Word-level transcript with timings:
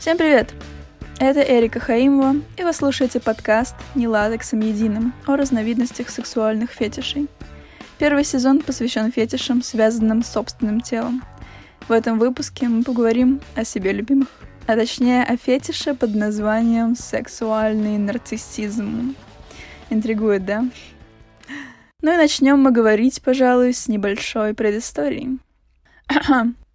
Всем 0.00 0.16
привет! 0.16 0.54
Это 1.18 1.42
Эрика 1.42 1.78
Хаимова, 1.78 2.36
и 2.56 2.64
вы 2.64 2.72
слушаете 2.72 3.20
подкаст 3.20 3.74
«Не 3.94 4.08
латексом 4.08 4.60
единым» 4.60 5.12
о 5.26 5.36
разновидностях 5.36 6.08
сексуальных 6.08 6.70
фетишей. 6.70 7.28
Первый 7.98 8.24
сезон 8.24 8.62
посвящен 8.62 9.12
фетишам, 9.12 9.62
связанным 9.62 10.22
с 10.22 10.32
собственным 10.32 10.80
телом. 10.80 11.22
В 11.86 11.92
этом 11.92 12.18
выпуске 12.18 12.66
мы 12.66 12.82
поговорим 12.82 13.42
о 13.54 13.64
себе 13.64 13.92
любимых, 13.92 14.28
а 14.66 14.74
точнее 14.74 15.22
о 15.22 15.36
фетише 15.36 15.92
под 15.92 16.14
названием 16.14 16.96
«сексуальный 16.96 17.98
нарциссизм». 17.98 19.14
Интригует, 19.90 20.46
да? 20.46 20.64
Ну 22.00 22.14
и 22.14 22.16
начнем 22.16 22.58
мы 22.58 22.70
говорить, 22.70 23.20
пожалуй, 23.20 23.74
с 23.74 23.86
небольшой 23.86 24.54
предысторией. 24.54 25.40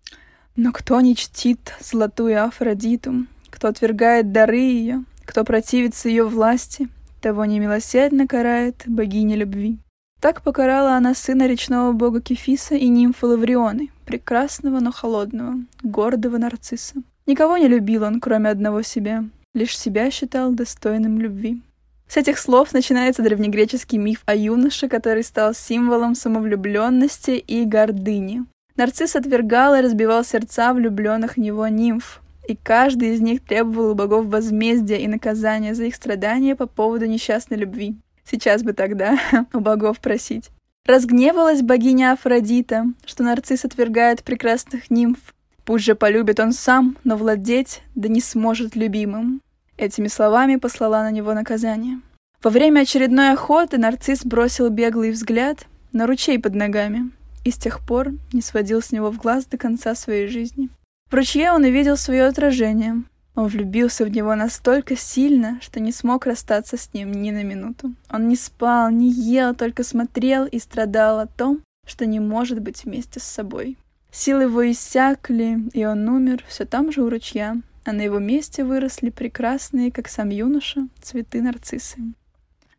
Но 0.55 0.71
кто 0.71 1.01
не 1.01 1.15
чтит 1.15 1.73
золотую 1.81 2.43
Афродиту, 2.43 3.25
кто 3.49 3.67
отвергает 3.67 4.31
дары 4.31 4.57
ее, 4.57 5.03
кто 5.25 5.43
противится 5.43 6.07
ее 6.07 6.25
власти, 6.25 6.87
того 7.21 7.45
немилосердно 7.45 8.27
карает 8.27 8.83
богиня 8.85 9.35
любви. 9.35 9.77
Так 10.21 10.41
покарала 10.41 10.95
она 10.95 11.13
сына 11.13 11.47
речного 11.47 11.91
бога 11.91 12.21
Кефиса 12.21 12.75
и 12.75 12.87
нимфы 12.87 13.25
Лаврионы, 13.25 13.89
прекрасного, 14.05 14.79
но 14.79 14.91
холодного, 14.91 15.55
гордого 15.83 16.37
нарцисса. 16.37 16.95
Никого 17.25 17.57
не 17.57 17.67
любил 17.67 18.03
он, 18.03 18.19
кроме 18.19 18.49
одного 18.49 18.81
себя, 18.81 19.25
лишь 19.53 19.77
себя 19.77 20.09
считал 20.09 20.51
достойным 20.51 21.19
любви. 21.19 21.61
С 22.07 22.17
этих 22.17 22.37
слов 22.37 22.71
начинается 22.73 23.23
древнегреческий 23.23 23.97
миф 23.97 24.21
о 24.25 24.35
юноше, 24.35 24.87
который 24.87 25.23
стал 25.23 25.53
символом 25.53 26.15
самовлюбленности 26.15 27.31
и 27.31 27.65
гордыни. 27.65 28.45
Нарцисс 28.77 29.15
отвергал 29.15 29.75
и 29.75 29.81
разбивал 29.81 30.26
сердца 30.26 30.73
влюбленных 30.73 31.35
в 31.35 31.40
него 31.40 31.68
нимф, 31.68 32.21
и 32.48 32.55
каждый 32.55 33.13
из 33.13 33.21
них 33.21 33.41
требовал 33.41 33.91
у 33.91 33.95
богов 33.95 34.26
возмездия 34.26 34.98
и 35.01 35.07
наказания 35.07 35.73
за 35.73 35.85
их 35.85 35.95
страдания 35.95 36.55
по 36.55 36.68
поводу 36.68 37.05
несчастной 37.05 37.57
любви. 37.57 37.96
Сейчас 38.29 38.63
бы 38.63 38.73
тогда 38.73 39.18
у 39.53 39.59
богов 39.59 39.99
просить. 39.99 40.49
Разгневалась 40.85 41.62
богиня 41.62 42.12
Афродита, 42.12 42.85
что 43.05 43.23
нарцисс 43.23 43.63
отвергает 43.65 44.23
прекрасных 44.23 44.91
нимф. 44.91 45.20
Пусть 45.63 45.85
же 45.85 45.96
полюбит 45.96 46.40
он 46.40 46.51
сам, 46.51 46.98
но 47.03 47.15
владеть 47.15 47.81
да 47.96 48.09
не 48.09 48.21
сможет 48.21 48.76
любимым. 48.76 49.41
Этими 49.77 50.07
словами 50.07 50.57
послала 50.57 51.01
на 51.01 51.12
него 51.12 51.34
наказание. 51.34 52.01
Во 52.43 52.51
время 52.51 52.81
очередной 52.81 53.31
охоты 53.31 53.77
нарцисс 53.77 54.23
бросил 54.26 54.70
беглый 54.70 55.12
взгляд 55.12 55.65
на 55.91 56.05
ручей 56.05 56.37
под 56.37 56.53
ногами, 56.53 57.09
и 57.46 57.51
с 57.51 57.57
тех 57.57 57.79
пор 57.79 58.12
не 58.34 58.41
сводил 58.41 58.82
с 58.82 58.91
него 58.91 59.10
в 59.12 59.18
глаз 59.18 59.46
до 59.46 59.57
конца 59.57 59.96
своей 59.96 60.27
жизни. 60.27 60.70
В 61.10 61.13
ручье 61.13 61.52
он 61.52 61.63
увидел 61.63 61.96
свое 61.96 62.26
отражение. 62.26 63.04
Он 63.35 63.48
влюбился 63.48 64.06
в 64.06 64.09
него 64.09 64.34
настолько 64.35 64.96
сильно, 64.96 65.59
что 65.62 65.79
не 65.79 65.91
смог 65.91 66.25
расстаться 66.25 66.78
с 66.78 66.94
ним 66.94 67.12
ни 67.12 67.31
на 67.31 67.44
минуту. 67.44 67.94
Он 68.09 68.28
не 68.28 68.35
спал, 68.35 68.90
не 68.90 69.09
ел, 69.09 69.53
только 69.53 69.84
смотрел 69.84 70.46
и 70.46 70.57
страдал 70.57 71.19
о 71.19 71.28
том, 71.28 71.62
что 71.85 72.06
не 72.06 72.19
может 72.19 72.59
быть 72.62 72.84
вместе 72.84 73.19
с 73.19 73.24
собой. 73.24 73.78
Силы 74.12 74.44
его 74.44 74.72
иссякли, 74.72 75.59
и 75.74 75.85
он 75.85 76.07
умер 76.09 76.44
все 76.47 76.66
там 76.66 76.91
же 76.91 77.03
у 77.03 77.09
ручья, 77.09 77.57
а 77.84 77.91
на 77.91 78.02
его 78.02 78.18
месте 78.19 78.63
выросли 78.63 79.09
прекрасные, 79.09 79.91
как 79.91 80.07
сам 80.07 80.30
юноша, 80.30 80.88
цветы 81.02 81.41
нарциссы. 81.41 82.00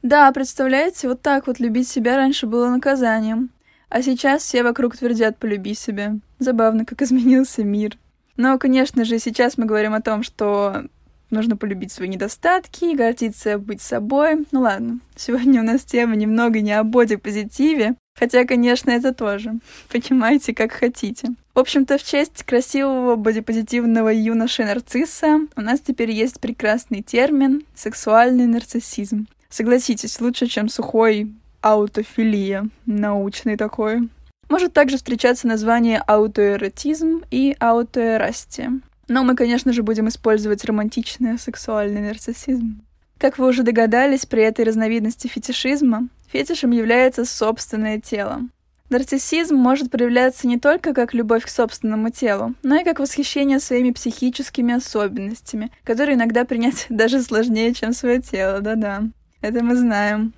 Да, 0.02 0.32
представляете, 0.32 1.08
вот 1.08 1.20
так 1.20 1.46
вот 1.46 1.60
любить 1.60 1.88
себя 1.88 2.16
раньше 2.16 2.46
было 2.46 2.70
наказанием. 2.70 3.50
А 3.88 4.02
сейчас 4.02 4.42
все 4.42 4.62
вокруг 4.62 4.96
твердят 4.96 5.38
«полюби 5.38 5.74
себя». 5.74 6.16
Забавно, 6.38 6.84
как 6.84 7.02
изменился 7.02 7.64
мир. 7.64 7.96
Но, 8.36 8.58
конечно 8.58 9.04
же, 9.04 9.18
сейчас 9.18 9.56
мы 9.56 9.64
говорим 9.64 9.94
о 9.94 10.02
том, 10.02 10.22
что 10.22 10.84
нужно 11.30 11.56
полюбить 11.56 11.92
свои 11.92 12.08
недостатки, 12.08 12.94
гордиться 12.94 13.58
быть 13.58 13.80
собой. 13.80 14.46
Ну 14.52 14.60
ладно, 14.60 15.00
сегодня 15.14 15.60
у 15.60 15.64
нас 15.64 15.84
тема 15.84 16.16
немного 16.16 16.60
не 16.60 16.72
о 16.72 16.84
боди-позитиве, 16.84 17.94
хотя, 18.18 18.44
конечно, 18.44 18.90
это 18.90 19.14
тоже. 19.14 19.54
Понимаете, 19.90 20.54
как 20.54 20.72
хотите. 20.72 21.28
В 21.54 21.58
общем-то, 21.58 21.98
в 21.98 22.02
честь 22.02 22.42
красивого 22.42 23.16
бодипозитивного 23.16 24.10
юноши-нарцисса 24.10 25.40
у 25.56 25.60
нас 25.60 25.80
теперь 25.80 26.10
есть 26.10 26.40
прекрасный 26.40 27.02
термин 27.02 27.62
«сексуальный 27.74 28.46
нарциссизм». 28.46 29.26
Согласитесь, 29.48 30.20
лучше, 30.20 30.46
чем 30.46 30.68
сухой 30.68 31.32
аутофилия, 31.66 32.68
научный 32.86 33.56
такой. 33.56 34.08
Может 34.48 34.72
также 34.72 34.98
встречаться 34.98 35.48
название 35.48 35.98
аутоэротизм 35.98 37.22
и 37.32 37.56
аутоэрастия. 37.58 38.80
Но 39.08 39.24
мы, 39.24 39.34
конечно 39.34 39.72
же, 39.72 39.82
будем 39.82 40.06
использовать 40.06 40.64
романтичный 40.64 41.40
сексуальный 41.40 42.02
нарциссизм. 42.02 42.82
Как 43.18 43.38
вы 43.38 43.48
уже 43.48 43.64
догадались, 43.64 44.26
при 44.26 44.44
этой 44.44 44.64
разновидности 44.64 45.26
фетишизма 45.26 46.08
фетишем 46.30 46.70
является 46.70 47.24
собственное 47.24 48.00
тело. 48.00 48.42
Нарциссизм 48.88 49.56
может 49.56 49.90
проявляться 49.90 50.46
не 50.46 50.60
только 50.60 50.94
как 50.94 51.14
любовь 51.14 51.44
к 51.44 51.48
собственному 51.48 52.10
телу, 52.10 52.54
но 52.62 52.76
и 52.76 52.84
как 52.84 53.00
восхищение 53.00 53.58
своими 53.58 53.90
психическими 53.90 54.74
особенностями, 54.74 55.72
которые 55.82 56.14
иногда 56.14 56.44
принять 56.44 56.86
даже 56.90 57.20
сложнее, 57.22 57.74
чем 57.74 57.92
свое 57.92 58.22
тело, 58.22 58.60
да-да. 58.60 59.02
Это 59.40 59.64
мы 59.64 59.74
знаем. 59.74 60.32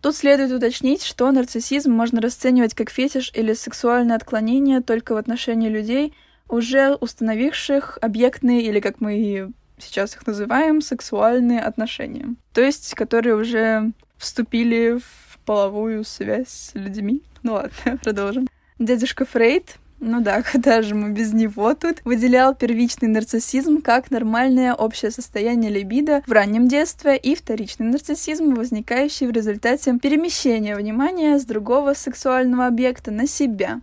Тут 0.00 0.14
следует 0.14 0.52
уточнить, 0.52 1.02
что 1.02 1.30
нарциссизм 1.30 1.90
можно 1.90 2.20
расценивать 2.20 2.74
как 2.74 2.90
фетиш 2.90 3.30
или 3.34 3.54
сексуальное 3.54 4.16
отклонение 4.16 4.80
только 4.80 5.14
в 5.14 5.16
отношении 5.16 5.68
людей, 5.68 6.14
уже 6.48 6.94
установивших 6.94 7.98
объектные 8.00 8.62
или, 8.62 8.80
как 8.80 9.00
мы 9.00 9.52
сейчас 9.78 10.14
их 10.14 10.26
называем, 10.26 10.80
сексуальные 10.80 11.60
отношения. 11.60 12.34
То 12.52 12.60
есть, 12.60 12.94
которые 12.94 13.34
уже 13.34 13.92
вступили 14.16 14.98
в 14.98 15.38
половую 15.44 16.04
связь 16.04 16.48
с 16.48 16.70
людьми. 16.74 17.22
Ну 17.42 17.54
ладно, 17.54 17.98
продолжим. 18.02 18.48
Дядюшка 18.78 19.24
Фрейд 19.24 19.76
ну 20.00 20.20
да, 20.20 20.42
куда 20.52 20.82
же 20.82 20.94
мы 20.94 21.10
без 21.10 21.32
него 21.32 21.74
тут? 21.74 22.00
Выделял 22.04 22.54
первичный 22.54 23.08
нарциссизм 23.08 23.80
как 23.80 24.10
нормальное 24.10 24.74
общее 24.74 25.10
состояние 25.10 25.70
либидо 25.70 26.22
в 26.26 26.32
раннем 26.32 26.68
детстве 26.68 27.16
и 27.16 27.34
вторичный 27.34 27.86
нарциссизм, 27.86 28.54
возникающий 28.54 29.26
в 29.26 29.30
результате 29.30 29.98
перемещения 29.98 30.76
внимания 30.76 31.38
с 31.38 31.44
другого 31.44 31.94
сексуального 31.94 32.66
объекта 32.66 33.10
на 33.10 33.26
себя. 33.26 33.80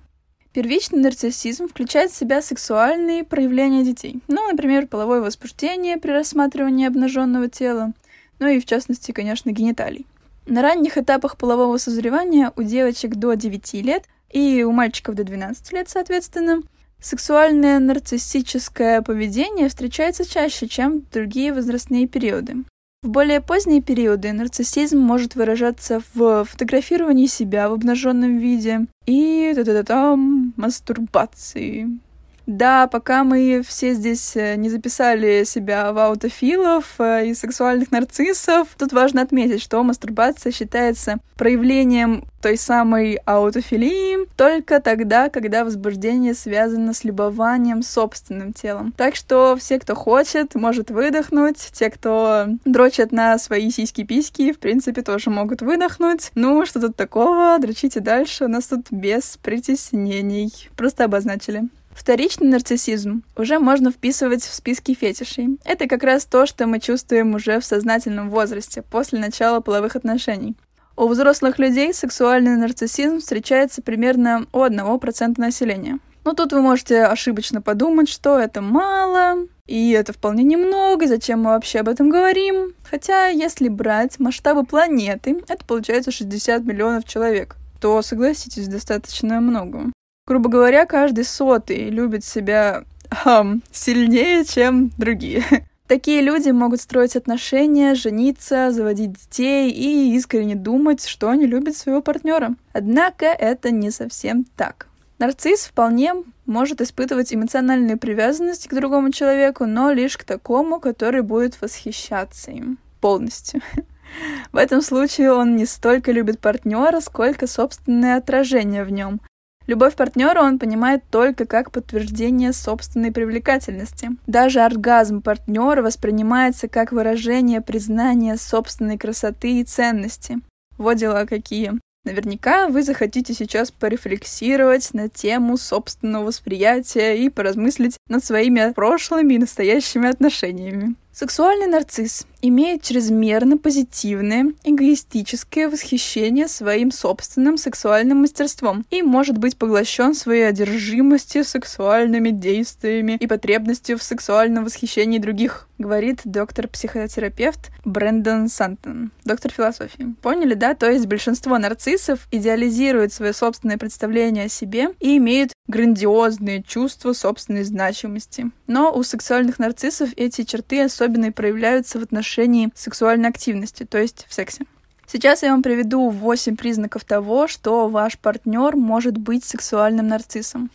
Первичный 0.54 1.00
нарциссизм 1.00 1.68
включает 1.68 2.12
в 2.12 2.16
себя 2.16 2.40
сексуальные 2.42 3.24
проявления 3.24 3.84
детей. 3.84 4.22
Ну, 4.28 4.48
например, 4.52 4.86
половое 4.86 5.20
возбуждение 5.20 5.98
при 5.98 6.12
рассматривании 6.12 6.86
обнаженного 6.86 7.50
тела, 7.50 7.94
ну 8.38 8.48
и, 8.48 8.60
в 8.60 8.66
частности, 8.66 9.12
конечно, 9.12 9.50
гениталий. 9.52 10.06
На 10.46 10.62
ранних 10.62 10.98
этапах 10.98 11.38
полового 11.38 11.78
созревания 11.78 12.52
у 12.56 12.62
девочек 12.62 13.16
до 13.16 13.34
9 13.34 13.74
лет 13.76 14.04
и 14.34 14.64
у 14.64 14.72
мальчиков 14.72 15.16
до 15.16 15.24
12 15.24 15.72
лет, 15.72 15.90
соответственно. 15.90 16.62
Сексуальное 17.00 17.80
нарциссическое 17.80 19.02
поведение 19.02 19.68
встречается 19.70 20.26
чаще, 20.26 20.68
чем 20.68 21.02
в 21.02 21.10
другие 21.12 21.54
возрастные 21.54 22.08
периоды. 22.08 22.64
В 23.04 23.10
более 23.10 23.42
поздние 23.42 23.82
периоды 23.82 24.32
нарциссизм 24.32 24.98
может 24.98 25.36
выражаться 25.36 26.02
в 26.14 26.46
фотографировании 26.46 27.26
себя 27.26 27.70
в 27.70 27.74
обнаженном 27.74 28.38
виде 28.38 28.86
и 29.06 29.52
та-та-та-там 29.54 30.54
мастурбации. 30.56 32.00
Да, 32.46 32.88
пока 32.88 33.24
мы 33.24 33.62
все 33.66 33.94
здесь 33.94 34.36
э, 34.36 34.56
не 34.56 34.70
записали 34.70 35.44
себя 35.46 35.94
в 35.94 35.98
аутофилов 35.98 36.96
э, 37.00 37.28
и 37.28 37.34
сексуальных 37.34 37.92
нарциссов, 37.92 38.68
тут 38.78 38.92
важно 38.92 39.22
отметить, 39.22 39.62
что 39.62 39.82
мастурбация 39.84 40.52
считается 40.52 41.20
проявлением 41.38 42.26
той 42.42 42.58
самой 42.58 43.16
аутофилии 43.26 44.28
только 44.36 44.82
тогда, 44.82 45.30
когда 45.30 45.64
возбуждение 45.64 46.34
связано 46.34 46.94
с 46.94 47.06
любованием 47.06 47.82
собственным 47.82 48.52
телом. 48.52 48.94
Так 48.98 49.16
что 49.16 49.56
все, 49.58 49.80
кто 49.80 49.96
хочет, 49.96 50.54
может 50.56 50.92
выдохнуть. 50.92 51.70
Те, 51.72 51.90
кто 51.90 52.48
дрочат 52.66 53.14
на 53.14 53.38
свои 53.38 53.70
сиськи-письки, 53.70 54.52
в 54.52 54.60
принципе, 54.60 55.02
тоже 55.02 55.30
могут 55.30 55.62
выдохнуть. 55.62 56.32
Ну, 56.36 56.66
что 56.66 56.82
тут 56.82 56.98
такого? 56.98 57.58
Дрочите 57.60 58.02
дальше. 58.02 58.46
У 58.46 58.50
нас 58.50 58.66
тут 58.66 58.88
без 58.92 59.38
притеснений. 59.42 60.52
Просто 60.76 61.06
обозначили. 61.06 61.70
Вторичный 61.96 62.48
нарциссизм 62.48 63.24
уже 63.38 63.60
можно 63.60 63.92
вписывать 63.92 64.44
в 64.44 64.54
списки 64.54 64.94
фетишей. 64.94 65.58
Это 65.64 65.88
как 65.88 66.04
раз 66.04 66.26
то, 66.26 66.46
что 66.46 66.68
мы 66.68 66.80
чувствуем 66.80 67.36
уже 67.36 67.60
в 67.60 67.66
сознательном 67.66 68.30
возрасте, 68.30 68.82
после 68.82 69.20
начала 69.20 69.60
половых 69.60 69.96
отношений. 69.96 70.56
У 70.96 71.08
взрослых 71.08 71.60
людей 71.60 71.94
сексуальный 71.94 72.56
нарциссизм 72.56 73.20
встречается 73.20 73.82
примерно 73.82 74.46
у 74.54 74.60
1% 74.60 75.36
населения. 75.38 76.00
Но 76.26 76.34
тут 76.34 76.54
вы 76.54 76.62
можете 76.62 77.04
ошибочно 77.04 77.62
подумать, 77.62 78.10
что 78.10 78.40
это 78.40 78.62
мало, 78.62 79.48
и 79.66 79.92
это 79.92 80.14
вполне 80.14 80.44
немного, 80.44 81.08
зачем 81.08 81.42
мы 81.42 81.52
вообще 81.52 81.80
об 81.80 81.90
этом 81.90 82.10
говорим. 82.10 82.74
Хотя, 82.90 83.28
если 83.28 83.68
брать 83.68 84.20
масштабы 84.20 84.66
планеты, 84.66 85.42
это 85.48 85.66
получается 85.66 86.12
60 86.12 86.64
миллионов 86.64 87.06
человек 87.06 87.58
то, 87.84 88.02
согласитесь, 88.02 88.70
достаточно 88.70 89.42
много. 89.42 89.92
Грубо 90.26 90.50
говоря, 90.50 90.86
каждый 90.86 91.26
сотый 91.26 91.90
любит 91.90 92.24
себя 92.24 92.86
эм, 93.26 93.62
сильнее, 93.72 94.46
чем 94.46 94.92
другие. 94.98 95.44
Такие 95.88 96.22
люди 96.22 96.50
могут 96.50 96.80
строить 96.80 97.18
отношения, 97.18 97.94
жениться, 97.94 98.72
заводить 98.72 99.14
детей 99.14 99.70
и 99.70 100.16
искренне 100.16 100.56
думать, 100.56 101.06
что 101.06 101.30
они 101.30 101.46
любят 101.46 101.76
своего 101.76 102.02
партнера. 102.02 102.56
Однако 102.72 103.26
это 103.26 103.70
не 103.70 103.92
совсем 103.92 104.46
так. 104.56 104.88
Нарцисс 105.20 105.66
вполне 105.66 106.14
может 106.46 106.80
испытывать 106.80 107.34
эмоциональную 107.34 107.98
привязанность 107.98 108.68
к 108.68 108.74
другому 108.74 109.12
человеку, 109.12 109.66
но 109.66 109.92
лишь 109.92 110.18
к 110.18 110.24
такому, 110.24 110.80
который 110.80 111.22
будет 111.22 111.62
восхищаться 111.62 112.52
им 112.52 112.78
полностью. 113.02 113.62
В 114.54 114.58
этом 114.58 114.82
случае 114.82 115.34
он 115.34 115.56
не 115.56 115.66
столько 115.66 116.12
любит 116.12 116.40
партнера, 116.40 117.02
сколько 117.02 117.46
собственное 117.46 118.18
отражение 118.18 118.84
в 118.84 118.92
нем. 118.92 119.20
Любовь 119.66 119.96
партнера 119.96 120.42
он 120.42 120.60
понимает 120.60 121.04
только 121.10 121.46
как 121.46 121.72
подтверждение 121.72 122.52
собственной 122.52 123.12
привлекательности. 123.12 124.10
Даже 124.28 124.60
оргазм 124.60 125.22
партнера 125.22 125.82
воспринимается 125.82 126.68
как 126.68 126.92
выражение 126.92 127.62
признания 127.62 128.36
собственной 128.36 128.98
красоты 128.98 129.62
и 129.62 129.64
ценности. 129.64 130.40
Вот 130.78 130.96
дела 130.96 131.26
какие. 131.26 131.74
Наверняка 132.04 132.68
вы 132.68 132.84
захотите 132.84 133.34
сейчас 133.34 133.72
порефлексировать 133.72 134.94
на 134.94 135.08
тему 135.08 135.56
собственного 135.56 136.26
восприятия 136.26 137.16
и 137.16 137.30
поразмыслить 137.30 137.96
над 138.10 138.26
своими 138.26 138.74
прошлыми 138.74 139.36
и 139.36 139.40
настоящими 139.40 140.10
отношениями. 140.10 140.96
Сексуальный 141.14 141.68
нарцисс 141.68 142.26
имеет 142.42 142.82
чрезмерно 142.82 143.60
позитивное, 143.60 144.52
эгоистическое 144.64 145.70
восхищение 145.70 146.48
своим 146.48 146.92
собственным 146.92 147.58
сексуальным 147.58 148.22
мастерством 148.22 148.84
и 148.90 149.04
может 149.04 149.38
быть 149.38 149.56
поглощен 149.56 150.16
своей 150.16 150.48
одержимостью 150.48 151.46
сексуальными 151.46 152.32
действиями 152.32 153.18
и 153.20 153.28
потребностью 153.28 154.00
в 154.00 154.04
сексуальном 154.04 154.66
восхищении 154.66 155.20
других, 155.20 155.68
говорит 155.78 156.22
доктор-психотерапевт 156.26 157.70
Брэндон 157.86 158.50
Сантон, 158.50 159.12
доктор 159.24 159.52
философии. 159.52 160.16
Поняли, 160.22 160.56
да? 160.56 160.74
То 160.74 160.90
есть 160.90 161.06
большинство 161.06 161.60
нарциссов 161.60 162.28
идеализируют 162.32 163.14
свое 163.14 163.34
собственное 163.34 163.78
представление 163.78 164.46
о 164.46 164.50
себе 164.50 164.90
и 165.00 165.18
имеют 165.18 165.54
грандиозные 165.68 166.62
чувства 166.62 167.14
собственной 167.14 167.64
значимости. 167.64 168.52
Но 168.68 168.94
у 168.94 169.04
сексуальных 169.04 169.60
нарциссов 169.60 170.10
эти 170.18 170.44
черты 170.44 170.82
особенно 170.82 171.03
и 171.08 171.32
проявляются 171.32 172.00
в 172.00 172.04
отношении 172.04 172.72
сексуальной 172.76 173.30
активности, 173.30 173.86
то 173.86 173.98
есть 173.98 174.26
в 174.30 174.34
сексе. 174.34 174.66
Сейчас 175.06 175.44
я 175.44 175.52
вам 175.52 175.62
приведу 175.62 176.10
8 176.10 176.56
признаков 176.56 177.04
того, 177.04 177.48
что 177.48 177.88
ваш 177.90 178.18
партнер 178.18 178.76
может 178.76 179.18
быть 179.18 179.44
сексуальным 179.44 180.08
нарциссом. 180.08 180.72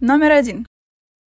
Номер 0.00 0.32
один. 0.32 0.66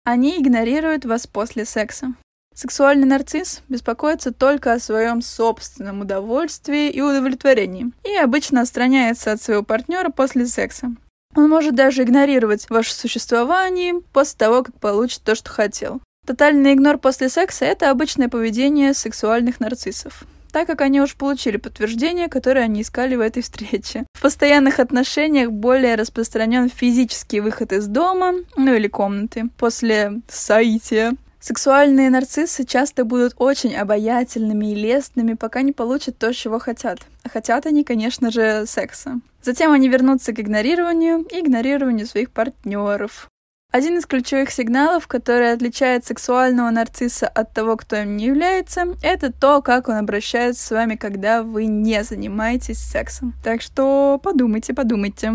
Они 0.03 0.39
игнорируют 0.39 1.05
вас 1.05 1.27
после 1.27 1.65
секса. 1.65 2.13
Сексуальный 2.55 3.05
нарцисс 3.05 3.61
беспокоится 3.69 4.33
только 4.33 4.73
о 4.73 4.79
своем 4.79 5.21
собственном 5.21 6.01
удовольствии 6.01 6.89
и 6.89 7.01
удовлетворении 7.01 7.91
и 8.03 8.15
обычно 8.15 8.61
отстраняется 8.61 9.31
от 9.31 9.41
своего 9.41 9.61
партнера 9.61 10.09
после 10.09 10.47
секса. 10.47 10.95
Он 11.35 11.49
может 11.49 11.75
даже 11.75 12.01
игнорировать 12.01 12.67
ваше 12.71 12.95
существование 12.95 14.01
после 14.11 14.37
того, 14.39 14.63
как 14.63 14.79
получит 14.79 15.21
то, 15.21 15.35
что 15.35 15.51
хотел. 15.51 16.01
Тотальный 16.27 16.73
игнор 16.73 16.97
после 16.97 17.29
секса– 17.29 17.63
это 17.65 17.89
обычное 17.89 18.27
поведение 18.27 18.93
сексуальных 18.93 19.61
нарциссов 19.61 20.25
так 20.51 20.65
как 20.65 20.81
они 20.81 21.01
уже 21.01 21.15
получили 21.15 21.57
подтверждение, 21.57 22.29
которое 22.29 22.61
они 22.61 22.81
искали 22.81 23.15
в 23.15 23.19
этой 23.19 23.43
встрече. 23.43 24.07
В 24.13 24.21
постоянных 24.21 24.79
отношениях 24.79 25.51
более 25.51 25.93
распространен 25.93 26.67
физический 26.69 27.41
выход 27.41 27.73
из 27.73 27.85
дома, 27.85 28.33
ну 28.55 28.73
или 28.73 28.87
комнаты, 28.87 29.49
после 29.57 30.21
соития. 30.27 31.15
Сексуальные 31.39 32.09
нарциссы 32.09 32.65
часто 32.65 33.05
будут 33.05 33.35
очень 33.37 33.75
обаятельными 33.75 34.71
и 34.71 34.75
лестными, 34.75 35.33
пока 35.33 35.61
не 35.61 35.73
получат 35.73 36.17
то, 36.17 36.33
чего 36.33 36.57
хотят. 36.57 37.01
А 37.23 37.29
хотят 37.29 37.67
они, 37.67 37.83
конечно 37.83 38.31
же, 38.31 38.65
секса. 38.65 39.19
Затем 39.43 39.71
они 39.71 39.89
вернутся 39.89 40.33
к 40.33 40.39
игнорированию 40.39 41.19
и 41.19 41.39
игнорированию 41.39 42.07
своих 42.07 42.31
партнеров. 42.31 43.29
Один 43.71 43.97
из 43.97 44.05
ключевых 44.05 44.49
сигналов, 44.49 45.07
который 45.07 45.51
отличает 45.51 46.05
сексуального 46.05 46.69
нарцисса 46.69 47.27
от 47.27 47.53
того, 47.53 47.75
кто 47.75 47.97
им 47.97 48.15
не 48.15 48.25
является, 48.25 48.95
это 49.03 49.31
то, 49.31 49.61
как 49.61 49.89
он 49.89 49.95
обращается 49.95 50.65
с 50.65 50.71
вами, 50.71 50.95
когда 50.95 51.43
вы 51.43 51.65
не 51.65 52.03
занимаетесь 52.03 52.79
сексом. 52.79 53.33
Так 53.43 53.61
что 53.61 54.19
подумайте, 54.23 54.73
подумайте. 54.73 55.33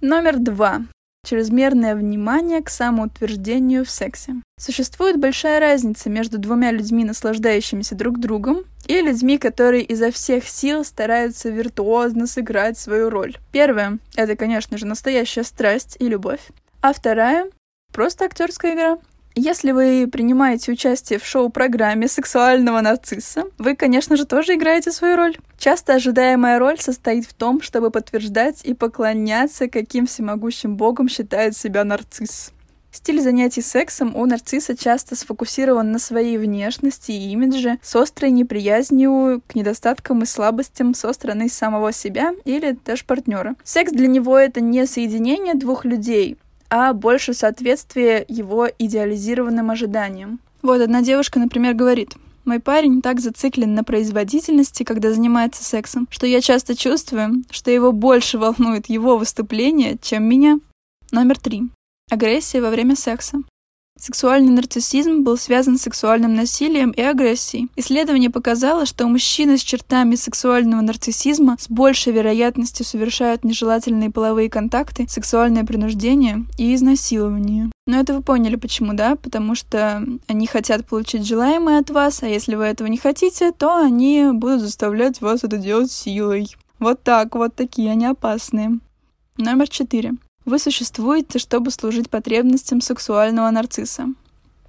Номер 0.00 0.38
два 0.38 0.82
чрезмерное 1.26 1.96
внимание 1.96 2.62
к 2.62 2.70
самоутверждению 2.70 3.84
в 3.84 3.90
сексе. 3.90 4.36
Существует 4.60 5.18
большая 5.18 5.58
разница 5.60 6.08
между 6.08 6.38
двумя 6.38 6.70
людьми, 6.70 7.04
наслаждающимися 7.04 7.96
друг 7.96 8.20
другом, 8.20 8.62
и 8.86 9.00
людьми, 9.00 9.36
которые 9.36 9.82
изо 9.82 10.12
всех 10.12 10.48
сил 10.48 10.84
стараются 10.84 11.50
виртуозно 11.50 12.28
сыграть 12.28 12.78
свою 12.78 13.10
роль. 13.10 13.36
Первое— 13.50 13.98
это, 14.16 14.36
конечно 14.36 14.78
же, 14.78 14.86
настоящая 14.86 15.42
страсть 15.42 15.96
и 15.98 16.06
любовь 16.06 16.40
а 16.80 16.92
вторая— 16.92 17.50
просто 17.92 18.24
актерская 18.24 18.74
игра. 18.74 18.98
Если 19.38 19.72
вы 19.72 20.08
принимаете 20.10 20.72
участие 20.72 21.18
в 21.18 21.26
шоу-программе 21.26 22.08
сексуального 22.08 22.80
нарцисса, 22.80 23.44
вы, 23.58 23.76
конечно 23.76 24.16
же, 24.16 24.24
тоже 24.24 24.54
играете 24.54 24.90
свою 24.90 25.16
роль. 25.16 25.36
Часто 25.58 25.92
ожидаемая 25.92 26.58
роль 26.58 26.80
состоит 26.80 27.26
в 27.26 27.34
том, 27.34 27.60
чтобы 27.60 27.90
подтверждать 27.90 28.64
и 28.64 28.72
поклоняться, 28.72 29.68
каким 29.68 30.06
всемогущим 30.06 30.78
богом 30.78 31.10
считает 31.10 31.54
себя 31.54 31.84
нарцисс. 31.84 32.52
Стиль 32.90 33.20
занятий 33.20 33.60
сексом 33.60 34.16
у 34.16 34.24
нарцисса 34.24 34.74
часто 34.74 35.16
сфокусирован 35.16 35.92
на 35.92 35.98
своей 35.98 36.38
внешности 36.38 37.12
и 37.12 37.30
имидже, 37.32 37.78
с 37.82 37.94
острой 37.94 38.30
неприязнью 38.30 39.42
к 39.46 39.54
недостаткам 39.54 40.22
и 40.22 40.24
слабостям 40.26 40.94
со 40.94 41.12
стороны 41.12 41.50
самого 41.50 41.92
себя 41.92 42.32
или 42.46 42.78
даже 42.86 43.04
партнера. 43.04 43.54
Секс 43.64 43.92
для 43.92 44.06
него 44.06 44.38
это 44.38 44.62
не 44.62 44.86
соединение 44.86 45.52
двух 45.54 45.84
людей, 45.84 46.38
а 46.70 46.92
больше 46.92 47.34
соответствие 47.34 48.24
его 48.28 48.68
идеализированным 48.78 49.70
ожиданиям. 49.70 50.40
Вот 50.62 50.80
одна 50.80 51.02
девушка, 51.02 51.38
например, 51.38 51.74
говорит, 51.74 52.14
мой 52.44 52.60
парень 52.60 53.02
так 53.02 53.20
зациклен 53.20 53.74
на 53.74 53.82
производительности, 53.82 54.84
когда 54.84 55.12
занимается 55.12 55.64
сексом, 55.64 56.06
что 56.10 56.26
я 56.26 56.40
часто 56.40 56.76
чувствую, 56.76 57.44
что 57.50 57.70
его 57.70 57.92
больше 57.92 58.38
волнует 58.38 58.88
его 58.88 59.18
выступление, 59.18 59.98
чем 60.00 60.24
меня. 60.24 60.60
Номер 61.10 61.38
три. 61.38 61.64
Агрессия 62.10 62.60
во 62.60 62.70
время 62.70 62.94
секса. 62.94 63.38
Сексуальный 63.98 64.52
нарциссизм 64.52 65.22
был 65.22 65.38
связан 65.38 65.78
с 65.78 65.82
сексуальным 65.82 66.34
насилием 66.34 66.90
и 66.90 67.00
агрессией. 67.00 67.68
Исследование 67.76 68.28
показало, 68.28 68.84
что 68.84 69.06
мужчины 69.08 69.56
с 69.56 69.62
чертами 69.62 70.16
сексуального 70.16 70.82
нарциссизма 70.82 71.56
с 71.58 71.68
большей 71.70 72.12
вероятностью 72.12 72.84
совершают 72.84 73.42
нежелательные 73.42 74.10
половые 74.10 74.50
контакты, 74.50 75.06
сексуальное 75.08 75.64
принуждение 75.64 76.44
и 76.58 76.74
изнасилование. 76.74 77.70
Но 77.86 77.98
это 77.98 78.14
вы 78.14 78.22
поняли 78.22 78.56
почему, 78.56 78.92
да? 78.92 79.16
Потому 79.16 79.54
что 79.54 80.04
они 80.26 80.46
хотят 80.46 80.86
получить 80.86 81.26
желаемое 81.26 81.80
от 81.80 81.88
вас, 81.90 82.22
а 82.22 82.28
если 82.28 82.54
вы 82.54 82.64
этого 82.64 82.88
не 82.88 82.98
хотите, 82.98 83.52
то 83.52 83.76
они 83.76 84.28
будут 84.32 84.60
заставлять 84.60 85.20
вас 85.20 85.42
это 85.42 85.56
делать 85.56 85.90
силой. 85.90 86.54
Вот 86.78 87.02
так, 87.02 87.34
вот 87.34 87.54
такие 87.54 87.90
они 87.90 88.04
опасные. 88.04 88.78
Номер 89.38 89.68
четыре. 89.68 90.14
Вы 90.46 90.60
существуете, 90.60 91.40
чтобы 91.40 91.72
служить 91.72 92.08
потребностям 92.08 92.80
сексуального 92.80 93.50
нарцисса. 93.50 94.06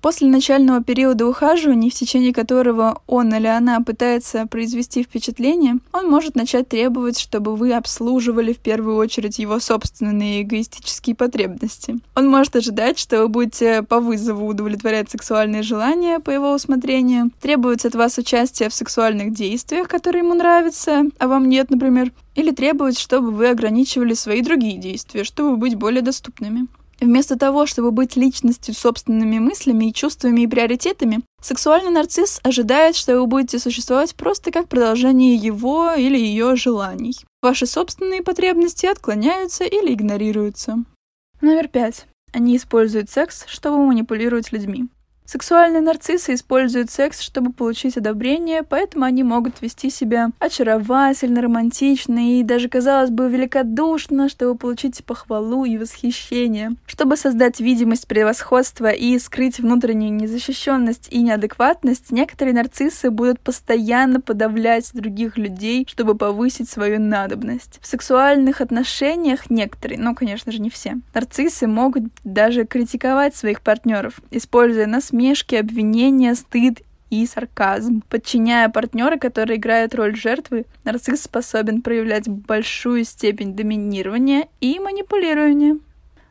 После 0.02 0.28
начального 0.28 0.84
периода 0.84 1.26
ухаживания, 1.26 1.90
в 1.90 1.94
течение 1.94 2.34
которого 2.34 3.02
он 3.08 3.34
или 3.34 3.48
она 3.48 3.82
пытается 3.82 4.46
произвести 4.48 5.04
впечатление, 5.04 5.80
он 5.92 6.10
может 6.10 6.36
начать 6.36 6.70
требовать, 6.70 7.20
чтобы 7.20 7.56
вы 7.56 7.74
обслуживали 7.74 8.54
в 8.54 8.60
первую 8.60 8.98
очередь 8.98 9.40
его 9.40 9.60
собственные 9.60 10.44
эгоистические 10.44 11.16
потребности. 11.16 12.00
Он 12.16 12.30
может 12.30 12.56
ожидать, 12.56 13.00
что 13.00 13.22
вы 13.22 13.28
будете 13.28 13.82
по 13.84 14.00
вызову 14.00 14.48
удовлетворять 14.48 15.10
сексуальные 15.10 15.64
желания 15.64 16.20
по 16.20 16.30
его 16.30 16.54
усмотрению, 16.54 17.32
требовать 17.42 17.86
от 17.86 17.96
вас 17.96 18.18
участия 18.18 18.70
в 18.70 18.74
сексуальных 18.74 19.34
действиях, 19.34 19.88
которые 19.88 20.24
ему 20.24 20.34
нравятся, 20.34 21.06
а 21.18 21.28
вам 21.28 21.50
нет, 21.50 21.70
например, 21.70 22.12
или 22.36 22.52
требовать, 22.52 23.00
чтобы 23.00 23.32
вы 23.32 23.50
ограничивали 23.50 24.14
свои 24.14 24.42
другие 24.42 24.78
действия, 24.78 25.24
чтобы 25.24 25.58
быть 25.58 25.76
более 25.76 26.04
доступными. 26.04 26.68
Вместо 27.00 27.38
того, 27.38 27.66
чтобы 27.68 27.92
быть 27.92 28.16
личностью 28.16 28.74
собственными 28.74 29.38
мыслями 29.38 29.86
и 29.86 29.94
чувствами 29.94 30.42
и 30.42 30.48
приоритетами, 30.48 31.22
сексуальный 31.42 31.92
нарцисс 31.92 32.40
ожидает, 32.44 32.96
что 32.96 33.20
вы 33.20 33.28
будете 33.28 33.60
существовать 33.60 34.16
просто 34.16 34.52
как 34.52 34.68
продолжение 34.68 35.36
его 35.36 35.94
или 35.94 36.18
ее 36.18 36.56
желаний. 36.56 37.16
Ваши 37.44 37.68
собственные 37.68 38.24
потребности 38.24 38.88
отклоняются 38.88 39.64
или 39.64 39.94
игнорируются. 39.94 40.84
Номер 41.42 41.68
пять. 41.68 42.08
Они 42.34 42.58
используют 42.58 43.10
секс, 43.10 43.46
чтобы 43.48 43.78
манипулировать 43.78 44.52
людьми. 44.52 44.88
Сексуальные 45.28 45.82
нарциссы 45.82 46.36
используют 46.36 46.90
секс, 46.90 47.20
чтобы 47.20 47.52
получить 47.52 47.98
одобрение, 47.98 48.64
поэтому 48.64 49.04
они 49.04 49.24
могут 49.24 49.62
вести 49.62 49.90
себя 49.90 50.30
очаровательно, 50.40 51.42
романтично 51.42 52.40
и 52.40 52.44
даже, 52.44 52.70
казалось 52.70 53.10
бы, 53.10 53.30
великодушно, 53.30 54.30
чтобы 54.30 54.58
получить 54.58 55.04
похвалу 55.04 55.66
и 55.66 55.78
восхищение. 55.78 56.78
Чтобы 56.86 57.18
создать 57.18 57.60
видимость 57.60 58.08
превосходства 58.08 58.90
и 58.90 59.20
скрыть 59.20 59.60
внутреннюю 59.60 60.14
незащищенность 60.14 61.10
и 61.12 61.22
неадекватность, 61.22 62.10
некоторые 62.10 62.56
нарциссы 62.56 63.12
будут 63.12 63.42
постоянно 63.42 64.22
подавлять 64.22 64.92
других 64.94 65.38
людей, 65.38 65.86
чтобы 65.90 66.16
повысить 66.16 66.70
свою 66.70 67.02
надобность. 67.02 67.80
В 67.82 67.88
сексуальных 67.88 68.62
отношениях 68.62 69.50
некоторые, 69.50 70.00
ну, 70.00 70.16
конечно 70.16 70.54
же, 70.54 70.62
не 70.62 70.70
все, 70.70 71.02
нарциссы 71.14 71.68
могут 71.68 72.06
даже 72.24 72.66
критиковать 72.66 73.36
своих 73.36 73.60
партнеров, 73.60 74.22
используя 74.32 74.88
насмешки 74.88 75.17
насмешки, 75.18 75.56
обвинения, 75.56 76.36
стыд 76.36 76.82
и 77.10 77.26
сарказм. 77.26 78.04
Подчиняя 78.10 78.70
партнера, 78.70 79.18
который 79.18 79.58
играет 79.58 79.96
роль 79.96 80.16
жертвы, 80.16 80.66
нарцисс 80.84 81.24
способен 81.24 81.82
проявлять 81.82 82.28
большую 82.28 83.04
степень 83.04 83.56
доминирования 83.56 84.48
и 84.62 84.80
манипулирования. 84.80 85.80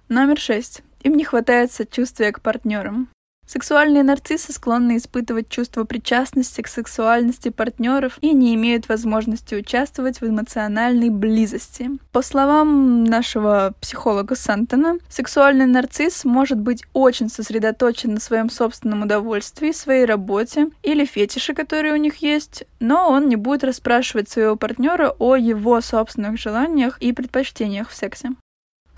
Номер 0.09 0.38
шесть. 0.38 0.83
Им 1.02 1.14
не 1.16 1.25
хватает 1.25 1.73
сочувствия 1.73 2.31
к 2.33 2.40
партнерам. 2.40 3.09
Сексуальные 3.47 4.03
нарциссы 4.03 4.53
склонны 4.53 4.97
испытывать 4.97 5.49
чувство 5.49 5.85
причастности 5.85 6.62
к 6.62 6.69
сексуальности 6.69 7.50
партнеров 7.50 8.19
и 8.21 8.33
не 8.33 8.55
имеют 8.55 8.88
возможности 8.88 9.55
участвовать 9.55 10.21
в 10.21 10.26
эмоциональной 10.26 11.11
близости. 11.11 11.91
По 12.11 12.23
словам 12.23 13.05
нашего 13.05 13.73
психолога 13.81 14.35
Сантона, 14.35 14.99
сексуальный 15.09 15.67
нарцисс 15.67 16.25
может 16.25 16.59
быть 16.59 16.83
очень 16.93 17.29
сосредоточен 17.29 18.15
на 18.15 18.21
своем 18.21 18.50
собственном 18.50 19.03
удовольствии, 19.03 19.71
своей 19.71 20.07
работе 20.07 20.71
или 20.83 21.05
фетише, 21.05 21.55
которые 21.55 21.95
у 21.95 21.99
них 21.99 22.17
есть, 22.17 22.65
но 22.81 23.09
он 23.09 23.29
не 23.29 23.37
будет 23.37 23.62
расспрашивать 23.62 24.29
своего 24.29 24.57
партнера 24.57 25.15
о 25.19 25.37
его 25.37 25.81
собственных 25.81 26.38
желаниях 26.38 26.99
и 26.99 27.12
предпочтениях 27.12 27.91
в 27.91 27.95
сексе. 27.95 28.31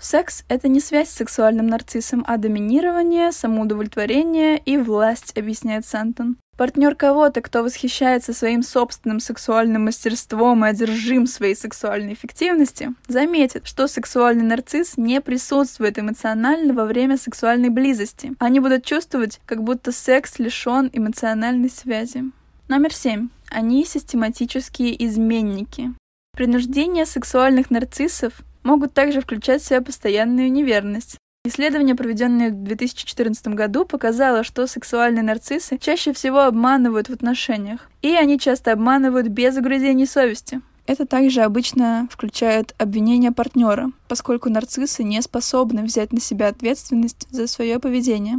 Секс— 0.01 0.45
это 0.47 0.69
не 0.69 0.79
связь 0.79 1.09
с 1.09 1.15
сексуальным 1.15 1.67
нарциссом, 1.67 2.23
а 2.25 2.37
доминирование, 2.37 3.31
самоудовлетворение 3.33 4.57
и 4.57 4.77
власть, 4.77 5.37
объясняет 5.37 5.85
Сантон. 5.85 6.37
Партнер 6.57 6.95
кого-то, 6.95 7.41
кто 7.41 7.63
восхищается 7.63 8.33
своим 8.33 8.63
собственным 8.63 9.19
сексуальным 9.19 9.85
мастерством 9.85 10.65
и 10.65 10.69
одержим 10.69 11.25
своей 11.25 11.55
сексуальной 11.55 12.13
эффективности, 12.13 12.93
заметит, 13.07 13.65
что 13.65 13.87
сексуальный 13.87 14.43
нарцисс 14.43 14.97
не 14.97 15.21
присутствует 15.21 15.99
эмоционально 15.99 16.73
во 16.73 16.85
время 16.85 17.17
сексуальной 17.17 17.69
близости. 17.69 18.33
Они 18.39 18.59
будут 18.59 18.83
чувствовать, 18.83 19.39
как 19.45 19.63
будто 19.63 19.91
секс 19.91 20.37
лишен 20.39 20.89
эмоциональной 20.91 21.69
связи. 21.69 22.25
Номер 22.67 22.93
семь. 22.93 23.29
Они 23.49 23.85
систематические 23.85 25.05
изменники. 25.05 25.93
Принуждение 26.35 27.05
сексуальных 27.05 27.71
нарциссов 27.71 28.43
могут 28.63 28.93
также 28.93 29.21
включать 29.21 29.61
в 29.61 29.65
себя 29.65 29.81
постоянную 29.81 30.51
неверность. 30.51 31.17
Исследование, 31.45 31.95
проведенное 31.95 32.49
в 32.49 32.63
2014 32.63 33.47
году, 33.49 33.85
показало, 33.85 34.43
что 34.43 34.67
сексуальные 34.67 35.23
нарциссы 35.23 35.77
чаще 35.77 36.11
всего 36.11 36.41
обманывают 36.41 37.07
в 37.07 37.13
отношениях, 37.13 37.89
и 38.01 38.13
они 38.13 38.37
часто 38.37 38.73
обманывают 38.73 39.27
без 39.27 39.55
угрызений 39.55 40.05
совести. 40.05 40.61
Это 40.85 41.05
также 41.05 41.41
обычно 41.41 42.09
включает 42.11 42.73
обвинение 42.77 43.31
партнера, 43.31 43.91
поскольку 44.07 44.49
нарциссы 44.49 45.03
не 45.03 45.21
способны 45.21 45.83
взять 45.83 46.11
на 46.11 46.19
себя 46.19 46.47
ответственность 46.47 47.27
за 47.29 47.47
свое 47.47 47.79
поведение. 47.79 48.37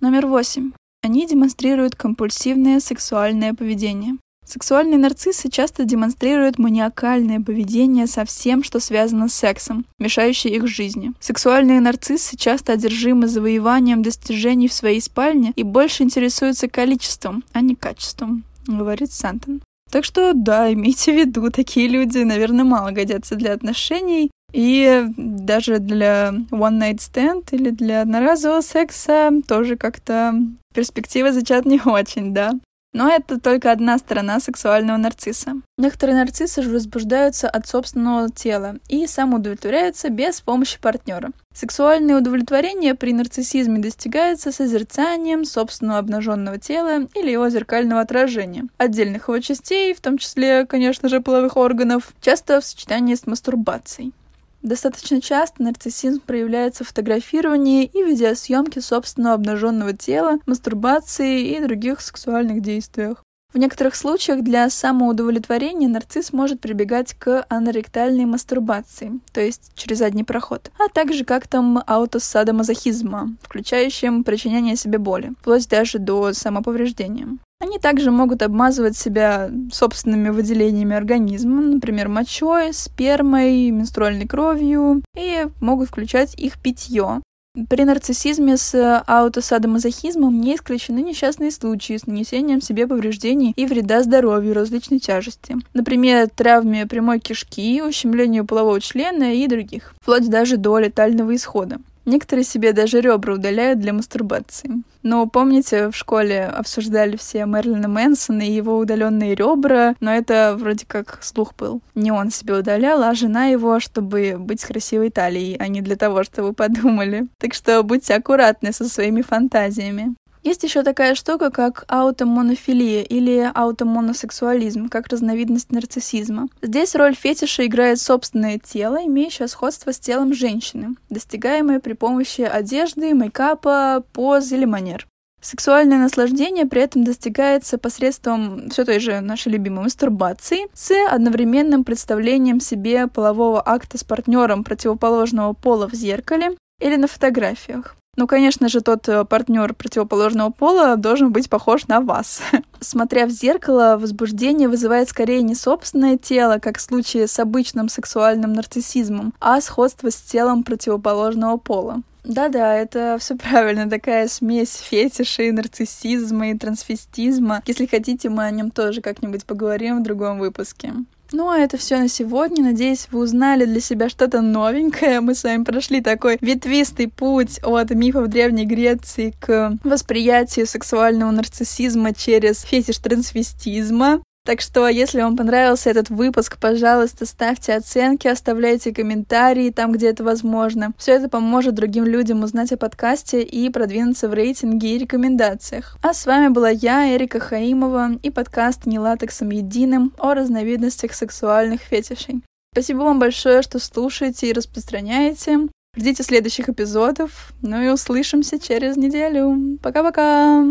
Номер 0.00 0.26
восемь. 0.26 0.72
Они 1.02 1.26
демонстрируют 1.26 1.96
компульсивное 1.96 2.80
сексуальное 2.80 3.54
поведение. 3.54 4.18
Сексуальные 4.50 4.98
нарциссы 4.98 5.48
часто 5.48 5.84
демонстрируют 5.84 6.58
маниакальное 6.58 7.40
поведение 7.40 8.08
со 8.08 8.24
всем, 8.24 8.64
что 8.64 8.80
связано 8.80 9.28
с 9.28 9.34
сексом, 9.34 9.84
мешающее 10.00 10.52
их 10.52 10.66
жизни. 10.66 11.12
Сексуальные 11.20 11.78
нарциссы 11.80 12.36
часто 12.36 12.72
одержимы 12.72 13.28
завоеванием 13.28 14.02
достижений 14.02 14.66
в 14.66 14.72
своей 14.72 15.00
спальне 15.00 15.52
и 15.54 15.62
больше 15.62 16.02
интересуются 16.02 16.66
количеством, 16.66 17.44
а 17.52 17.60
не 17.60 17.76
качеством, 17.76 18.42
говорит 18.66 19.12
Сантон. 19.12 19.62
Так 19.88 20.04
что 20.04 20.32
да, 20.34 20.72
имейте 20.72 21.12
в 21.12 21.16
виду, 21.16 21.48
такие 21.52 21.86
люди, 21.86 22.18
наверное, 22.18 22.64
мало 22.64 22.90
годятся 22.90 23.36
для 23.36 23.52
отношений, 23.52 24.32
и 24.52 25.04
даже 25.16 25.78
для 25.78 26.34
one 26.50 26.80
night 26.80 26.98
stand 26.98 27.44
или 27.52 27.70
для 27.70 28.02
одноразового 28.02 28.62
секса 28.62 29.30
тоже 29.46 29.76
как-то 29.76 30.34
перспектива 30.74 31.32
зачат 31.32 31.66
не 31.66 31.80
очень, 31.84 32.34
да. 32.34 32.50
Но 32.92 33.08
это 33.08 33.40
только 33.40 33.70
одна 33.70 33.98
сторона 33.98 34.40
сексуального 34.40 34.96
нарцисса. 34.96 35.52
Некоторые 35.78 36.16
нарциссы 36.16 36.62
же 36.62 36.70
возбуждаются 36.70 37.48
от 37.48 37.66
собственного 37.66 38.30
тела 38.30 38.78
и 38.88 39.06
самоудовлетворяются 39.06 40.10
без 40.10 40.40
помощи 40.40 40.78
партнера. 40.80 41.30
Сексуальное 41.54 42.18
удовлетворение 42.18 42.94
при 42.94 43.12
нарциссизме 43.12 43.78
достигается 43.78 44.50
созерцанием 44.50 45.44
собственного 45.44 46.00
обнаженного 46.00 46.58
тела 46.58 47.06
или 47.14 47.30
его 47.30 47.48
зеркального 47.48 48.00
отражения, 48.00 48.64
отдельных 48.76 49.28
его 49.28 49.38
частей, 49.38 49.94
в 49.94 50.00
том 50.00 50.18
числе, 50.18 50.66
конечно 50.66 51.08
же, 51.08 51.20
половых 51.20 51.56
органов, 51.56 52.12
часто 52.20 52.60
в 52.60 52.64
сочетании 52.64 53.14
с 53.14 53.26
мастурбацией. 53.26 54.12
Достаточно 54.62 55.20
часто 55.20 55.62
нарциссизм 55.62 56.20
проявляется 56.20 56.84
в 56.84 56.88
фотографировании 56.88 57.84
и 57.84 58.02
видеосъемке 58.02 58.80
собственного 58.80 59.34
обнаженного 59.34 59.94
тела, 59.94 60.38
мастурбации 60.46 61.56
и 61.56 61.60
других 61.60 62.00
сексуальных 62.00 62.60
действиях. 62.60 63.24
В 63.52 63.58
некоторых 63.58 63.96
случаях 63.96 64.42
для 64.42 64.70
самоудовлетворения 64.70 65.88
нарцисс 65.88 66.32
может 66.32 66.60
прибегать 66.60 67.14
к 67.14 67.44
аноректальной 67.48 68.24
мастурбации, 68.24 69.18
то 69.32 69.40
есть 69.40 69.72
через 69.74 69.98
задний 69.98 70.22
проход, 70.22 70.70
а 70.78 70.88
также 70.88 71.24
к 71.24 71.30
актам 71.32 71.82
аутосадомазохизма, 71.84 73.34
включающим 73.42 74.22
причинение 74.22 74.76
себе 74.76 74.98
боли, 74.98 75.32
вплоть 75.40 75.68
даже 75.68 75.98
до 75.98 76.32
самоповреждения. 76.32 77.38
Они 77.60 77.78
также 77.78 78.10
могут 78.10 78.42
обмазывать 78.42 78.96
себя 78.96 79.50
собственными 79.70 80.30
выделениями 80.30 80.96
организма, 80.96 81.60
например, 81.60 82.08
мочой, 82.08 82.72
спермой, 82.72 83.70
менструальной 83.70 84.26
кровью, 84.26 85.02
и 85.14 85.46
могут 85.60 85.88
включать 85.88 86.34
их 86.34 86.58
питье. 86.58 87.20
При 87.68 87.84
нарциссизме 87.84 88.56
с 88.56 89.02
аутосадомазохизмом 89.06 90.40
не 90.40 90.54
исключены 90.54 91.00
несчастные 91.00 91.50
случаи 91.50 91.96
с 91.96 92.06
нанесением 92.06 92.62
себе 92.62 92.86
повреждений 92.86 93.52
и 93.56 93.66
вреда 93.66 94.04
здоровью 94.04 94.54
различной 94.54 95.00
тяжести. 95.00 95.56
Например, 95.74 96.28
травме 96.28 96.86
прямой 96.86 97.18
кишки, 97.18 97.82
ущемлению 97.82 98.46
полового 98.46 98.80
члена 98.80 99.34
и 99.34 99.48
других. 99.48 99.94
Вплоть 100.00 100.30
даже 100.30 100.58
до 100.58 100.78
летального 100.78 101.34
исхода. 101.34 101.80
Некоторые 102.04 102.44
себе 102.44 102.72
даже 102.72 103.00
ребра 103.00 103.34
удаляют 103.34 103.80
для 103.80 103.92
мастурбации. 103.92 104.82
Но 105.02 105.26
помните, 105.26 105.88
в 105.90 105.96
школе 105.96 106.44
обсуждали 106.44 107.16
все 107.16 107.46
Мерлина 107.46 107.88
Мэнсона 107.88 108.42
и 108.42 108.52
его 108.52 108.78
удаленные 108.78 109.34
ребра, 109.34 109.94
но 110.00 110.12
это 110.12 110.56
вроде 110.58 110.84
как 110.86 111.18
слух 111.22 111.54
был. 111.56 111.80
Не 111.94 112.12
он 112.12 112.30
себе 112.30 112.54
удалял, 112.58 113.02
а 113.02 113.14
жена 113.14 113.46
его, 113.46 113.80
чтобы 113.80 114.36
быть 114.38 114.60
с 114.60 114.66
красивой 114.66 115.10
талией, 115.10 115.56
а 115.56 115.68
не 115.68 115.80
для 115.80 115.96
того, 115.96 116.22
чтобы 116.24 116.48
вы 116.48 116.54
подумали. 116.54 117.28
Так 117.38 117.54
что 117.54 117.82
будьте 117.82 118.14
аккуратны 118.14 118.72
со 118.72 118.88
своими 118.88 119.22
фантазиями. 119.22 120.14
Есть 120.42 120.62
еще 120.62 120.82
такая 120.82 121.14
штука, 121.14 121.50
как 121.50 121.84
аутомонофилия 121.88 123.02
или 123.02 123.50
аутомоносексуализм, 123.54 124.88
как 124.88 125.08
разновидность 125.08 125.70
нарциссизма. 125.70 126.48
Здесь 126.62 126.94
роль 126.94 127.14
фетиша 127.14 127.66
играет 127.66 128.00
собственное 128.00 128.58
тело, 128.58 129.04
имеющее 129.04 129.48
сходство 129.48 129.92
с 129.92 129.98
телом 129.98 130.32
женщины, 130.32 130.96
достигаемое 131.10 131.80
при 131.80 131.92
помощи 131.92 132.40
одежды, 132.40 133.12
мейкапа, 133.12 134.02
поз 134.12 134.50
или 134.52 134.64
манер. 134.64 135.06
Сексуальное 135.42 135.98
наслаждение 135.98 136.66
при 136.66 136.82
этом 136.82 137.02
достигается 137.02 137.78
посредством 137.78 138.68
все 138.70 138.84
той 138.84 139.00
же 139.00 139.20
нашей 139.20 139.52
любимой 139.52 139.84
мастурбации 139.84 140.68
с 140.74 140.92
одновременным 141.10 141.82
представлением 141.82 142.60
себе 142.60 143.06
полового 143.06 143.62
акта 143.66 143.96
с 143.96 144.04
партнером 144.04 144.64
противоположного 144.64 145.54
пола 145.54 145.88
в 145.88 145.94
зеркале 145.94 146.56
или 146.78 146.96
на 146.96 147.06
фотографиях. 147.06 147.96
Ну, 148.16 148.26
конечно 148.26 148.68
же, 148.68 148.80
тот 148.80 149.08
э, 149.08 149.24
партнер 149.24 149.72
противоположного 149.72 150.50
пола 150.50 150.96
должен 150.96 151.32
быть 151.32 151.48
похож 151.48 151.86
на 151.86 152.00
вас. 152.00 152.42
Смотря 152.80 153.26
в 153.26 153.30
зеркало, 153.30 153.96
возбуждение 153.98 154.68
вызывает 154.68 155.08
скорее 155.08 155.42
не 155.42 155.54
собственное 155.54 156.18
тело, 156.18 156.58
как 156.58 156.78
в 156.78 156.82
случае 156.82 157.28
с 157.28 157.38
обычным 157.38 157.88
сексуальным 157.88 158.52
нарциссизмом, 158.52 159.32
а 159.40 159.60
сходство 159.60 160.10
с 160.10 160.16
телом 160.16 160.64
противоположного 160.64 161.56
пола. 161.56 162.02
Да-да, 162.24 162.74
это 162.74 163.16
все 163.18 163.36
правильно, 163.36 163.88
такая 163.88 164.28
смесь 164.28 164.76
фетишей, 164.76 165.52
нарциссизма 165.52 166.50
и 166.50 166.58
трансвестизма. 166.58 167.62
Если 167.64 167.86
хотите, 167.86 168.28
мы 168.28 168.44
о 168.44 168.50
нем 168.50 168.70
тоже 168.70 169.00
как-нибудь 169.00 169.46
поговорим 169.46 170.00
в 170.00 170.02
другом 170.02 170.38
выпуске. 170.38 170.92
Ну 171.32 171.48
а 171.48 171.58
это 171.58 171.76
все 171.76 171.98
на 171.98 172.08
сегодня. 172.08 172.64
Надеюсь, 172.64 173.08
вы 173.10 173.20
узнали 173.20 173.64
для 173.64 173.80
себя 173.80 174.08
что-то 174.08 174.40
новенькое. 174.40 175.20
Мы 175.20 175.34
с 175.34 175.44
вами 175.44 175.64
прошли 175.64 176.00
такой 176.00 176.38
ветвистый 176.40 177.08
путь 177.08 177.60
от 177.62 177.90
мифов 177.90 178.28
Древней 178.28 178.66
Греции 178.66 179.32
к 179.38 179.76
восприятию 179.84 180.66
сексуального 180.66 181.30
нарциссизма 181.30 182.14
через 182.14 182.62
фетиш 182.62 182.98
трансвестизма. 182.98 184.22
Так 184.50 184.62
что, 184.62 184.88
если 184.88 185.22
вам 185.22 185.36
понравился 185.36 185.90
этот 185.90 186.10
выпуск, 186.10 186.58
пожалуйста, 186.58 187.24
ставьте 187.24 187.72
оценки, 187.72 188.26
оставляйте 188.26 188.92
комментарии 188.92 189.70
там, 189.70 189.92
где 189.92 190.08
это 190.08 190.24
возможно. 190.24 190.92
Все 190.98 191.12
это 191.12 191.28
поможет 191.28 191.76
другим 191.76 192.04
людям 192.04 192.42
узнать 192.42 192.72
о 192.72 192.76
подкасте 192.76 193.42
и 193.42 193.70
продвинуться 193.70 194.28
в 194.28 194.34
рейтинге 194.34 194.96
и 194.96 194.98
рекомендациях. 194.98 195.96
А 196.02 196.12
с 196.12 196.26
вами 196.26 196.48
была 196.48 196.68
я, 196.68 197.14
Эрика 197.14 197.38
Хаимова, 197.38 198.18
и 198.24 198.30
подкаст 198.30 198.86
«Не 198.86 198.98
латексом 198.98 199.50
единым» 199.50 200.12
о 200.18 200.34
разновидностях 200.34 201.14
сексуальных 201.14 201.82
фетишей. 201.82 202.42
Спасибо 202.72 203.02
вам 203.02 203.20
большое, 203.20 203.62
что 203.62 203.78
слушаете 203.78 204.48
и 204.48 204.52
распространяете. 204.52 205.68
Ждите 205.96 206.24
следующих 206.24 206.68
эпизодов. 206.68 207.52
Ну 207.62 207.80
и 207.80 207.88
услышимся 207.88 208.58
через 208.58 208.96
неделю. 208.96 209.78
Пока-пока! 209.80 210.64